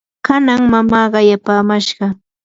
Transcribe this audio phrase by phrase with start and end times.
[0.27, 2.05] kanan mamaa qayapamashqa